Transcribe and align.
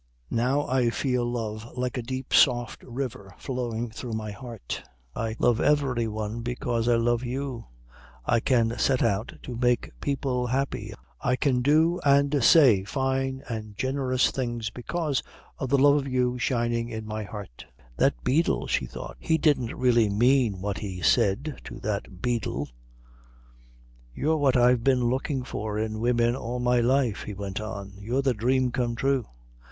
Now 0.31 0.65
I 0.65 0.89
feel 0.89 1.23
love 1.31 1.77
like 1.77 1.95
a 1.95 2.01
deep 2.01 2.33
soft 2.33 2.81
river 2.81 3.35
flowing 3.37 3.91
through 3.91 4.13
my 4.13 4.31
heart. 4.31 4.81
I 5.15 5.35
love 5.37 5.61
every 5.61 6.07
one 6.07 6.41
because 6.41 6.87
I 6.87 6.95
love 6.95 7.23
you. 7.23 7.67
I 8.25 8.39
can 8.39 8.79
set 8.79 9.03
out 9.03 9.33
to 9.43 9.55
make 9.55 9.91
people 10.01 10.47
happy, 10.47 10.95
I 11.23 11.35
can 11.35 11.61
do 11.61 11.99
and 12.03 12.43
say 12.43 12.83
fine 12.83 13.43
and 13.47 13.77
generous 13.77 14.31
things 14.31 14.71
because 14.71 15.21
of 15.59 15.69
the 15.69 15.77
love 15.77 15.97
of 15.97 16.07
you 16.07 16.39
shining 16.39 16.89
in 16.89 17.05
my 17.05 17.21
heart" 17.23 17.67
"That 17.97 18.23
beadle," 18.23 18.65
she 18.65 18.87
thought, 18.87 19.17
"he 19.19 19.37
didn't 19.37 19.77
really 19.77 20.09
mean 20.09 20.61
what 20.61 20.79
he 20.79 21.03
said 21.03 21.61
to 21.65 21.79
that 21.81 22.23
beadle" 22.23 22.67
"You're 24.15 24.37
what 24.37 24.57
I've 24.57 24.83
been 24.83 25.11
looking 25.11 25.43
for 25.43 25.77
in 25.77 25.99
women 25.99 26.35
all 26.35 26.59
my 26.59 26.79
life," 26.79 27.21
he 27.21 27.35
went 27.35 27.59
on. 27.61 27.93
"You're 27.99 28.23
the 28.23 28.33
dream 28.33 28.71
come 28.71 28.95
true. 28.95 29.27